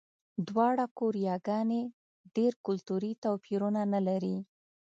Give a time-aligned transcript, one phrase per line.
[0.47, 1.81] دواړه کوریاګانې
[2.35, 4.37] ډېر کلتوري توپیرونه نه لري.